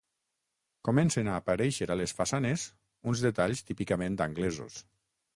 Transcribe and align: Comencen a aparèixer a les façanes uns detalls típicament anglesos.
Comencen 0.87 1.27
a 1.27 1.35
aparèixer 1.41 1.87
a 1.95 1.97
les 1.99 2.13
façanes 2.21 2.63
uns 3.11 3.21
detalls 3.27 3.61
típicament 3.67 4.17
anglesos. 4.27 4.79